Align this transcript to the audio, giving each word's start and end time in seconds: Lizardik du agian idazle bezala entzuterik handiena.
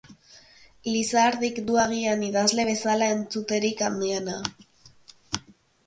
Lizardik 0.93 1.59
du 1.67 1.77
agian 1.83 2.25
idazle 2.29 2.67
bezala 2.73 3.13
entzuterik 3.19 3.87
handiena. 3.91 4.43